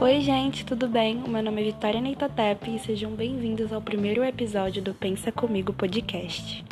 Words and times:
Oi, 0.00 0.20
gente, 0.20 0.64
tudo 0.64 0.86
bem? 0.86 1.24
O 1.24 1.28
meu 1.28 1.42
nome 1.42 1.60
é 1.60 1.64
Vitória 1.64 2.00
Neitotep 2.00 2.72
e 2.72 2.78
sejam 2.78 3.10
bem-vindos 3.10 3.72
ao 3.72 3.82
primeiro 3.82 4.22
episódio 4.22 4.80
do 4.80 4.94
Pensa 4.94 5.32
Comigo 5.32 5.72
podcast. 5.72 6.64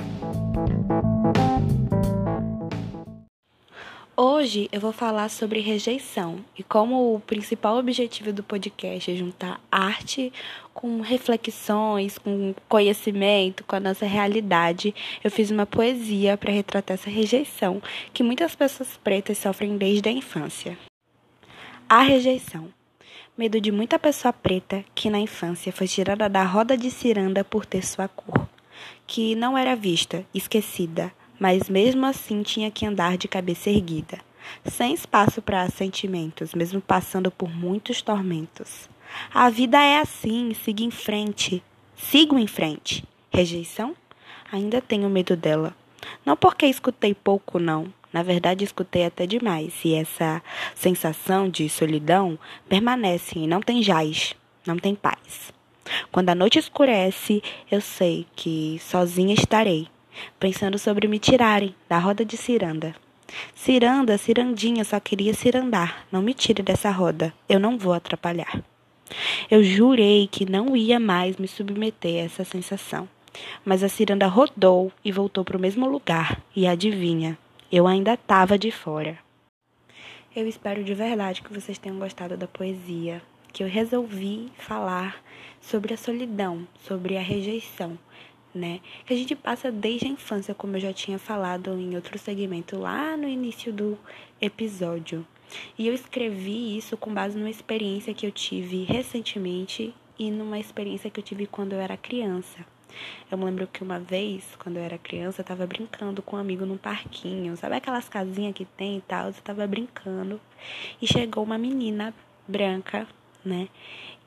Hoje 4.16 4.68
eu 4.70 4.80
vou 4.80 4.92
falar 4.92 5.28
sobre 5.28 5.58
rejeição 5.58 6.38
e 6.56 6.62
como 6.62 7.16
o 7.16 7.18
principal 7.18 7.76
objetivo 7.78 8.32
do 8.32 8.44
podcast 8.44 9.10
é 9.10 9.16
juntar 9.16 9.60
arte 9.72 10.32
com 10.72 11.00
reflexões, 11.00 12.18
com 12.18 12.54
conhecimento, 12.68 13.64
com 13.64 13.74
a 13.74 13.80
nossa 13.80 14.06
realidade. 14.06 14.94
Eu 15.24 15.32
fiz 15.32 15.50
uma 15.50 15.66
poesia 15.66 16.36
para 16.36 16.52
retratar 16.52 16.94
essa 16.94 17.10
rejeição 17.10 17.82
que 18.14 18.22
muitas 18.22 18.54
pessoas 18.54 18.96
pretas 19.02 19.36
sofrem 19.36 19.76
desde 19.76 20.08
a 20.08 20.12
infância. 20.12 20.78
A 21.88 22.02
rejeição. 22.02 22.68
Medo 23.38 23.60
de 23.60 23.70
muita 23.70 23.98
pessoa 23.98 24.32
preta 24.32 24.82
que 24.94 25.10
na 25.10 25.18
infância 25.18 25.70
foi 25.70 25.86
tirada 25.86 26.26
da 26.26 26.42
roda 26.42 26.74
de 26.74 26.90
ciranda 26.90 27.44
por 27.44 27.66
ter 27.66 27.84
sua 27.84 28.08
cor, 28.08 28.48
que 29.06 29.34
não 29.34 29.58
era 29.58 29.76
vista, 29.76 30.24
esquecida, 30.32 31.12
mas 31.38 31.68
mesmo 31.68 32.06
assim 32.06 32.42
tinha 32.42 32.70
que 32.70 32.86
andar 32.86 33.18
de 33.18 33.28
cabeça 33.28 33.68
erguida, 33.68 34.20
sem 34.64 34.94
espaço 34.94 35.42
para 35.42 35.68
sentimentos, 35.68 36.54
mesmo 36.54 36.80
passando 36.80 37.30
por 37.30 37.50
muitos 37.50 38.00
tormentos. 38.00 38.88
A 39.34 39.50
vida 39.50 39.82
é 39.82 39.98
assim, 39.98 40.54
siga 40.54 40.82
em 40.82 40.90
frente. 40.90 41.62
Sigo 41.94 42.38
em 42.38 42.46
frente. 42.46 43.04
Rejeição? 43.30 43.94
Ainda 44.50 44.80
tenho 44.80 45.10
medo 45.10 45.36
dela. 45.36 45.76
Não 46.24 46.38
porque 46.38 46.64
escutei 46.64 47.12
pouco, 47.12 47.58
não. 47.58 47.92
Na 48.12 48.22
verdade, 48.22 48.64
escutei 48.64 49.04
até 49.04 49.26
demais. 49.26 49.74
E 49.84 49.94
essa 49.94 50.42
sensação 50.74 51.48
de 51.48 51.68
solidão 51.68 52.38
permanece 52.68 53.38
e 53.38 53.46
não 53.46 53.60
tem 53.60 53.82
jaz, 53.82 54.34
não 54.66 54.76
tem 54.76 54.94
paz. 54.94 55.52
Quando 56.10 56.30
a 56.30 56.34
noite 56.34 56.58
escurece, 56.58 57.42
eu 57.70 57.80
sei 57.80 58.26
que 58.34 58.80
sozinha 58.80 59.34
estarei 59.34 59.88
pensando 60.38 60.78
sobre 60.78 61.08
me 61.08 61.18
tirarem 61.18 61.74
da 61.88 61.98
roda 61.98 62.24
de 62.24 62.36
ciranda. 62.36 62.94
Ciranda, 63.54 64.16
cirandinha, 64.16 64.84
só 64.84 64.98
queria 65.00 65.34
cirandar. 65.34 66.06
Não 66.10 66.22
me 66.22 66.32
tire 66.32 66.62
dessa 66.62 66.90
roda, 66.90 67.34
eu 67.48 67.58
não 67.58 67.76
vou 67.76 67.92
atrapalhar. 67.92 68.62
Eu 69.50 69.62
jurei 69.62 70.26
que 70.26 70.48
não 70.48 70.76
ia 70.76 70.98
mais 70.98 71.36
me 71.36 71.46
submeter 71.46 72.22
a 72.22 72.26
essa 72.26 72.44
sensação. 72.44 73.08
Mas 73.64 73.82
a 73.82 73.88
ciranda 73.88 74.26
rodou 74.26 74.90
e 75.04 75.12
voltou 75.12 75.44
para 75.44 75.56
o 75.56 75.60
mesmo 75.60 75.86
lugar. 75.86 76.40
E 76.54 76.66
adivinha, 76.66 77.36
eu 77.70 77.86
ainda 77.86 78.14
estava 78.14 78.56
de 78.56 78.70
fora. 78.70 79.18
Eu 80.34 80.46
espero 80.46 80.84
de 80.84 80.94
verdade 80.94 81.42
que 81.42 81.52
vocês 81.52 81.78
tenham 81.78 81.98
gostado 81.98 82.36
da 82.36 82.46
poesia, 82.46 83.22
que 83.52 83.62
eu 83.62 83.68
resolvi 83.68 84.52
falar 84.56 85.22
sobre 85.60 85.94
a 85.94 85.96
solidão, 85.96 86.66
sobre 86.86 87.16
a 87.16 87.22
rejeição, 87.22 87.98
né? 88.54 88.80
Que 89.04 89.14
a 89.14 89.16
gente 89.16 89.34
passa 89.34 89.72
desde 89.72 90.06
a 90.06 90.10
infância, 90.10 90.54
como 90.54 90.76
eu 90.76 90.80
já 90.80 90.92
tinha 90.92 91.18
falado 91.18 91.70
em 91.78 91.96
outro 91.96 92.18
segmento 92.18 92.78
lá 92.78 93.16
no 93.16 93.26
início 93.26 93.72
do 93.72 93.98
episódio. 94.40 95.26
E 95.78 95.86
eu 95.86 95.94
escrevi 95.94 96.76
isso 96.76 96.96
com 96.96 97.12
base 97.12 97.36
numa 97.36 97.50
experiência 97.50 98.14
que 98.14 98.26
eu 98.26 98.30
tive 98.30 98.84
recentemente 98.84 99.94
e 100.18 100.30
numa 100.30 100.58
experiência 100.58 101.10
que 101.10 101.18
eu 101.18 101.24
tive 101.24 101.46
quando 101.46 101.72
eu 101.72 101.80
era 101.80 101.96
criança. 101.96 102.75
Eu 103.30 103.36
me 103.36 103.44
lembro 103.44 103.66
que 103.66 103.82
uma 103.82 103.98
vez, 103.98 104.44
quando 104.58 104.76
eu 104.76 104.82
era 104.82 104.98
criança, 104.98 105.40
eu 105.40 105.44
tava 105.44 105.66
brincando 105.66 106.22
com 106.22 106.36
um 106.36 106.38
amigo 106.38 106.64
num 106.64 106.76
parquinho. 106.76 107.56
Sabe 107.56 107.76
aquelas 107.76 108.08
casinhas 108.08 108.54
que 108.54 108.64
tem 108.64 108.98
e 108.98 109.00
tal? 109.00 109.26
Eu 109.28 109.34
tava 109.34 109.66
brincando. 109.66 110.40
E 111.00 111.06
chegou 111.06 111.42
uma 111.44 111.58
menina 111.58 112.14
branca, 112.46 113.06
né? 113.44 113.68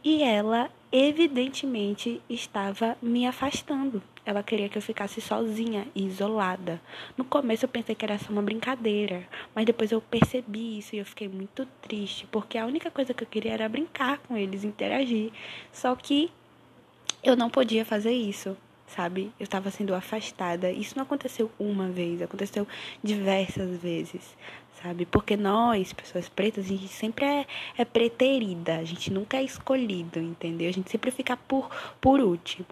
E 0.03 0.23
ela, 0.23 0.69
evidentemente, 0.91 2.21
estava 2.30 2.97
me 3.02 3.25
afastando. 3.25 4.02
Ela 4.25 4.42
queria 4.43 4.70
que 4.70 4.77
eu 4.77 4.81
ficasse 4.81 5.20
sozinha 5.20 5.87
e 5.93 6.05
isolada. 6.05 6.80
No 7.17 7.26
começo 7.26 7.65
eu 7.65 7.70
pensei 7.70 7.95
que 7.95 8.05
era 8.05 8.17
só 8.17 8.31
uma 8.31 8.41
brincadeira, 8.41 9.27
mas 9.53 9.65
depois 9.65 9.91
eu 9.91 9.99
percebi 9.99 10.77
isso 10.77 10.95
e 10.95 10.99
eu 10.99 11.05
fiquei 11.05 11.27
muito 11.27 11.65
triste, 11.81 12.27
porque 12.31 12.58
a 12.58 12.65
única 12.65 12.89
coisa 12.91 13.14
que 13.14 13.23
eu 13.23 13.27
queria 13.27 13.53
era 13.53 13.67
brincar 13.67 14.20
com 14.20 14.37
eles, 14.37 14.64
interagir. 14.64 15.31
Só 15.71 15.95
que 15.95 16.31
eu 17.23 17.35
não 17.35 17.49
podia 17.49 17.85
fazer 17.85 18.11
isso, 18.11 18.55
sabe? 18.87 19.31
Eu 19.39 19.43
estava 19.43 19.69
sendo 19.71 19.93
afastada. 19.93 20.71
Isso 20.71 20.95
não 20.95 21.03
aconteceu 21.03 21.52
uma 21.59 21.89
vez, 21.89 22.21
aconteceu 22.21 22.67
diversas 23.03 23.77
vezes, 23.77 24.35
sabe? 24.81 25.05
Porque 25.05 25.35
nós, 25.35 25.93
pessoas 25.93 26.29
pretas, 26.29 26.65
a 26.65 26.67
gente 26.67 26.87
sempre 26.87 27.25
é, 27.25 27.45
é 27.77 27.85
preterida, 27.85 28.77
a 28.77 28.83
gente 28.83 29.11
nunca 29.11 29.37
é 29.37 29.43
escolhido, 29.43 30.19
entendeu? 30.19 30.69
A 30.69 30.73
gente 30.73 30.89
sempre 30.89 31.11
fica 31.11 31.37
por, 31.37 31.69
por 31.99 32.19
último. 32.19 32.67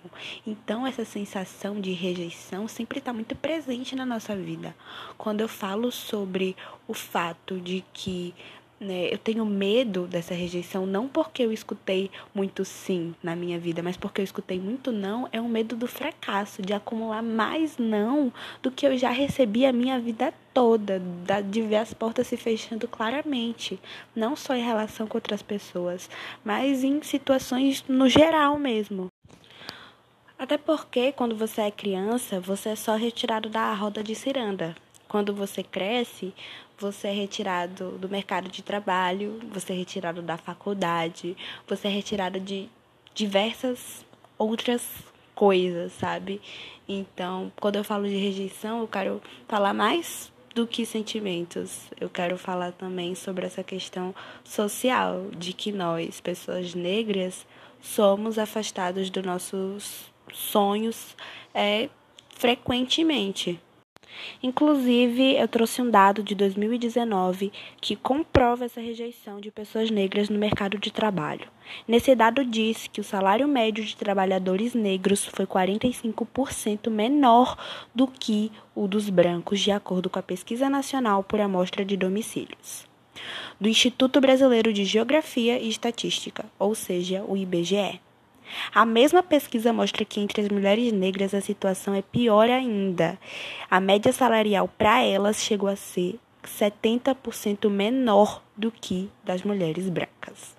Então, 0.46 0.88
essa 0.88 1.06
sensação 1.06 1.80
de 1.80 1.92
rejeição 1.92 2.68
sempre 2.68 3.00
está 3.00 3.14
muito 3.14 3.36
presente 3.36 3.96
na 3.96 4.06
nossa 4.06 4.36
vida. 4.36 4.76
Quando 5.18 5.42
eu 5.42 5.48
falo 5.48 5.92
sobre 5.92 6.56
o 6.88 6.94
fato 6.94 7.60
de 7.60 7.84
que 7.94 8.34
né, 8.80 9.12
eu 9.12 9.18
tenho 9.18 9.46
medo 9.46 10.06
dessa 10.06 10.34
rejeição 10.34 10.86
não 10.86 11.08
porque 11.08 11.44
eu 11.44 11.52
escutei 11.52 12.12
muito 12.34 12.64
sim 12.64 13.16
na 13.24 13.36
minha 13.36 13.60
vida, 13.60 13.82
mas 13.82 13.98
porque 13.98 14.22
eu 14.22 14.24
escutei 14.24 14.60
muito 14.60 14.92
não, 14.92 15.28
é 15.32 15.42
um 15.42 15.50
medo 15.50 15.76
do 15.76 15.88
fracasso, 15.88 16.62
de 16.62 16.74
acumular 16.74 17.24
mais 17.24 17.78
não 17.78 18.32
do 18.62 18.70
que 18.72 18.86
eu 18.86 18.96
já 18.96 19.10
recebi 19.10 19.66
a 19.66 19.74
minha 19.74 20.00
vida 20.00 20.34
toda, 20.54 21.02
de 21.50 21.62
ver 21.62 21.78
as 21.78 21.94
portas 21.94 22.28
se 22.28 22.38
fechando 22.38 22.88
claramente, 22.88 23.80
não 24.16 24.36
só 24.36 24.56
em 24.56 24.64
relação 24.64 25.08
com 25.08 25.18
outras 25.18 25.42
pessoas, 25.42 26.10
mas 26.44 26.84
em 26.84 27.02
situações 27.02 27.84
no 27.88 28.08
geral 28.08 28.58
mesmo. 28.58 29.08
Até 30.38 30.56
porque 30.56 31.12
quando 31.12 31.36
você 31.36 31.62
é 31.62 31.72
criança, 31.72 32.40
você 32.40 32.70
é 32.70 32.76
só 32.76 32.96
retirado 32.96 33.50
da 33.50 33.74
roda 33.74 34.04
de 34.04 34.14
ciranda. 34.14 34.76
Quando 35.08 35.34
você 35.34 35.64
cresce, 35.64 36.34
você 36.78 37.08
é 37.08 37.12
retirado 37.12 37.92
do 37.98 38.10
mercado 38.10 38.50
de 38.50 38.62
trabalho, 38.62 39.40
você 39.52 39.74
é 39.74 39.76
retirado 39.76 40.22
da 40.22 40.38
faculdade, 40.38 41.36
você 41.68 41.88
é 41.88 41.92
retirado 41.92 42.40
de 42.40 42.70
diversas 43.14 44.06
outras 44.38 44.84
coisas, 45.34 45.92
sabe? 45.94 46.42
Então, 46.88 47.52
quando 47.60 47.78
eu 47.78 47.84
falo 47.84 48.08
de 48.08 48.16
rejeição, 48.16 48.82
eu 48.82 48.88
quero 48.88 49.22
falar 49.48 49.74
mais 49.74 50.32
do 50.54 50.66
que 50.66 50.86
sentimentos. 50.86 51.88
Eu 52.00 52.10
quero 52.10 52.38
falar 52.38 52.72
também 52.72 53.14
sobre 53.14 53.46
essa 53.46 53.64
questão 53.64 54.16
social 54.44 55.28
de 55.38 55.54
que 55.54 55.72
nós, 55.72 56.20
pessoas 56.20 56.74
negras, 56.74 57.46
somos 57.80 58.40
afastados 58.40 59.10
dos 59.10 59.24
nossos 59.24 60.12
sonhos 60.34 61.16
é, 61.54 61.90
frequentemente. 62.32 63.60
Inclusive, 64.42 65.36
eu 65.36 65.48
trouxe 65.48 65.82
um 65.82 65.90
dado 65.90 66.24
de 66.24 66.36
2019 66.36 67.52
que 67.80 67.96
comprova 67.96 68.66
essa 68.66 68.82
rejeição 68.82 69.40
de 69.40 69.52
pessoas 69.52 69.90
negras 69.90 70.30
no 70.30 70.38
mercado 70.38 70.78
de 70.78 70.92
trabalho. 70.92 71.48
Nesse 71.88 72.16
dado 72.16 72.46
diz 72.46 72.88
que 72.88 73.02
o 73.02 73.04
salário 73.04 73.48
médio 73.48 73.84
de 73.84 73.96
trabalhadores 73.96 74.74
negros 74.74 75.26
foi 75.26 75.46
45% 75.46 76.90
menor 76.90 77.58
do 77.94 78.08
que 78.08 78.52
o 78.74 78.88
dos 78.88 79.10
brancos, 79.10 79.60
de 79.60 79.72
acordo 79.72 80.10
com 80.10 80.20
a 80.20 80.24
Pesquisa 80.24 80.70
Nacional 80.70 81.24
por 81.24 81.42
Amostra 81.42 81.84
de 81.84 81.98
Domicílios 81.98 82.88
do 83.60 83.68
Instituto 83.68 84.22
Brasileiro 84.22 84.72
de 84.72 84.86
Geografia 84.86 85.60
e 85.60 85.70
Estatística, 85.70 86.46
ou 86.60 86.76
seja, 86.76 87.24
o 87.28 87.36
IBGE. 87.36 88.00
A 88.74 88.86
mesma 88.86 89.22
pesquisa 89.22 89.72
mostra 89.72 90.04
que 90.04 90.20
entre 90.20 90.42
as 90.42 90.50
mulheres 90.50 90.92
negras 90.92 91.34
a 91.34 91.42
situação 91.42 91.94
é 91.94 92.02
pior 92.02 92.50
ainda. 92.50 93.20
A 93.70 93.80
média 93.80 94.12
salarial 94.12 94.68
para 94.68 95.04
elas 95.04 95.44
chegou 95.44 95.70
a 95.70 95.76
ser 95.76 96.20
70% 96.44 97.70
menor 97.70 98.42
do 98.56 98.72
que 98.72 99.10
das 99.24 99.44
mulheres 99.44 99.90
brancas. 99.90 100.57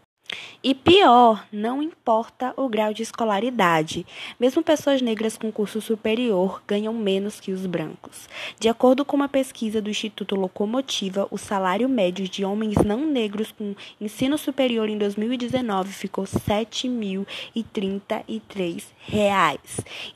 E 0.63 0.75
pior, 0.75 1.47
não 1.51 1.83
importa 1.83 2.53
o 2.57 2.69
grau 2.69 2.93
de 2.93 3.03
escolaridade. 3.03 4.07
Mesmo 4.39 4.63
pessoas 4.63 5.01
negras 5.01 5.39
com 5.39 5.51
curso 5.53 5.81
superior 5.81 6.63
ganham 6.67 6.93
menos 6.93 7.41
que 7.41 7.53
os 7.53 7.65
brancos. 7.65 8.29
De 8.59 8.69
acordo 8.69 9.05
com 9.05 9.15
uma 9.17 9.29
pesquisa 9.29 9.81
do 9.81 9.89
Instituto 9.89 10.35
Locomotiva, 10.35 11.29
o 11.31 11.39
salário 11.39 11.89
médio 11.89 12.29
de 12.29 12.45
homens 12.45 12.75
não 12.85 13.07
negros 13.07 13.53
com 13.53 13.77
ensino 14.01 14.37
superior 14.37 14.89
em 14.89 14.99
2019 14.99 15.93
ficou 15.93 16.25
R$ 16.25 16.31
7.033, 16.31 18.83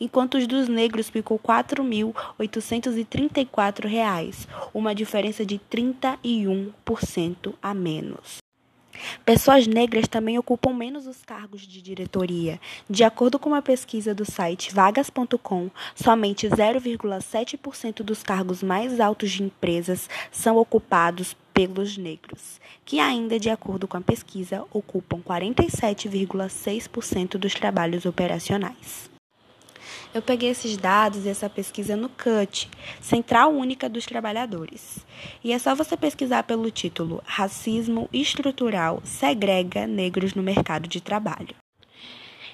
enquanto 0.01 0.39
os 0.39 0.47
dos 0.47 0.69
negros 0.69 1.09
ficou 1.09 1.39
R$ 1.39 1.45
4.834, 1.55 4.49
uma 4.75 4.93
diferença 4.95 5.47
de 5.47 5.61
31% 5.71 7.55
a 7.63 7.73
menos. 7.73 8.42
Pessoas 9.25 9.69
negras 9.69 10.09
também 10.09 10.37
ocupam 10.37 10.75
menos 10.75 11.07
os 11.07 11.23
cargos 11.23 11.63
de 11.63 11.81
diretoria. 11.81 12.61
De 12.91 13.05
acordo 13.05 13.39
com 13.39 13.51
uma 13.51 13.63
pesquisa 13.63 14.13
do 14.13 14.25
site 14.25 14.75
vagas.com, 14.75 15.71
somente 15.95 16.49
0,7% 16.49 18.03
dos 18.03 18.25
cargos 18.25 18.65
mais 18.65 18.99
altos 18.99 19.31
de 19.31 19.45
empresas 19.45 20.11
são 20.33 20.57
ocupados 20.57 21.37
pelos 21.55 21.97
negros, 21.97 22.61
que 22.85 22.99
ainda, 22.99 23.39
de 23.39 23.49
acordo 23.49 23.87
com 23.87 23.97
a 23.97 24.01
pesquisa, 24.01 24.65
ocupam 24.73 25.21
47,6% 25.21 27.37
dos 27.37 27.55
trabalhos 27.55 28.05
operacionais. 28.05 29.12
Eu 30.15 30.21
peguei 30.21 30.51
esses 30.51 30.77
dados 30.77 31.25
e 31.25 31.31
essa 31.31 31.49
pesquisa 31.49 31.97
no 31.97 32.11
CUT, 32.11 32.69
Central 33.01 33.51
Única 33.51 33.89
dos 33.89 34.05
Trabalhadores. 34.05 35.07
E 35.43 35.55
é 35.55 35.59
só 35.59 35.75
você 35.75 35.97
pesquisar 35.97 36.43
pelo 36.43 36.71
título 36.71 37.23
Racismo 37.25 38.11
Estrutural 38.13 39.01
Segrega 39.05 39.87
Negros 39.87 40.35
no 40.35 40.43
Mercado 40.43 40.87
de 40.87 41.01
Trabalho. 41.01 41.57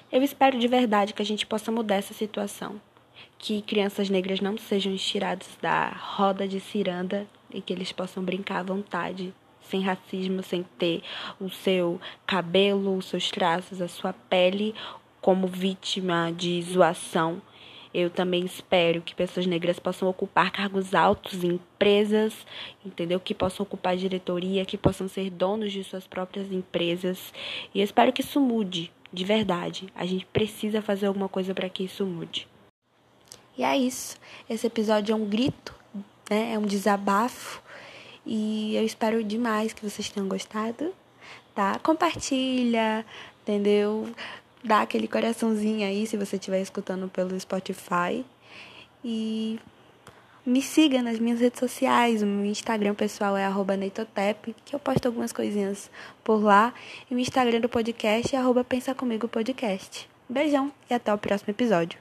Eu 0.09 0.23
espero 0.23 0.57
de 0.57 0.69
verdade 0.69 1.13
que 1.13 1.21
a 1.21 1.25
gente 1.25 1.45
possa 1.45 1.69
mudar 1.69 1.95
essa 1.95 2.13
situação. 2.13 2.79
Que 3.37 3.61
crianças 3.61 4.09
negras 4.09 4.39
não 4.39 4.57
sejam 4.57 4.95
tiradas 4.95 5.49
da 5.61 5.89
roda 5.89 6.47
de 6.47 6.61
ciranda 6.61 7.27
e 7.53 7.59
que 7.59 7.73
eles 7.73 7.91
possam 7.91 8.23
brincar 8.23 8.59
à 8.59 8.63
vontade, 8.63 9.33
sem 9.63 9.81
racismo, 9.81 10.41
sem 10.41 10.63
ter 10.77 11.03
o 11.41 11.49
seu 11.49 11.99
cabelo, 12.25 12.95
os 12.95 13.07
seus 13.07 13.29
traços, 13.29 13.81
a 13.81 13.87
sua 13.89 14.13
pele 14.13 14.73
como 15.21 15.47
vítima 15.47 16.31
de 16.31 16.61
zoação 16.61 17.41
eu 17.93 18.09
também 18.09 18.45
espero 18.45 19.01
que 19.01 19.15
pessoas 19.15 19.47
negras 19.47 19.79
possam 19.79 20.07
ocupar 20.07 20.51
cargos 20.51 20.93
altos 20.93 21.43
em 21.43 21.53
empresas, 21.53 22.33
entendeu? 22.85 23.19
Que 23.19 23.33
possam 23.33 23.63
ocupar 23.63 23.97
diretoria, 23.97 24.63
que 24.63 24.77
possam 24.77 25.07
ser 25.07 25.31
donos 25.31 25.71
de 25.71 25.83
suas 25.83 26.05
próprias 26.05 26.51
empresas. 26.51 27.33
E 27.73 27.79
eu 27.79 27.83
espero 27.83 28.13
que 28.13 28.21
isso 28.21 28.39
mude, 28.39 28.91
de 29.11 29.25
verdade. 29.25 29.91
A 29.95 30.05
gente 30.05 30.25
precisa 30.27 30.83
fazer 30.83 31.07
alguma 31.07 31.27
coisa 31.27 31.53
para 31.55 31.67
que 31.67 31.83
isso 31.83 32.05
mude. 32.05 32.47
E 33.57 33.63
é 33.63 33.75
isso. 33.75 34.17
Esse 34.47 34.67
episódio 34.67 35.11
é 35.11 35.15
um 35.15 35.25
grito, 35.25 35.73
né? 36.29 36.53
É 36.53 36.59
um 36.59 36.67
desabafo. 36.67 37.59
E 38.23 38.75
eu 38.75 38.85
espero 38.85 39.23
demais 39.23 39.73
que 39.73 39.81
vocês 39.81 40.09
tenham 40.09 40.29
gostado, 40.29 40.93
tá? 41.55 41.79
Compartilha, 41.79 43.03
entendeu? 43.41 44.07
Dá 44.63 44.81
aquele 44.81 45.07
coraçãozinho 45.07 45.87
aí 45.87 46.05
se 46.05 46.17
você 46.17 46.35
estiver 46.35 46.61
escutando 46.61 47.07
pelo 47.09 47.39
Spotify. 47.39 48.25
E 49.03 49.59
me 50.45 50.61
siga 50.61 51.01
nas 51.01 51.19
minhas 51.19 51.39
redes 51.39 51.59
sociais. 51.59 52.21
O 52.21 52.25
meu 52.25 52.45
Instagram 52.45 52.93
pessoal 52.93 53.35
é 53.37 53.45
neitotep, 53.77 54.55
que 54.65 54.75
eu 54.75 54.79
posto 54.79 55.05
algumas 55.05 55.31
coisinhas 55.31 55.89
por 56.23 56.43
lá. 56.43 56.73
E 57.09 57.15
o 57.15 57.19
Instagram 57.19 57.61
do 57.61 57.69
podcast 57.69 58.35
é 58.35 58.39
Pensa 58.63 58.93
Comigo 58.93 59.27
Podcast. 59.27 60.09
Beijão 60.27 60.71
e 60.89 60.93
até 60.93 61.11
o 61.13 61.17
próximo 61.17 61.49
episódio. 61.49 61.97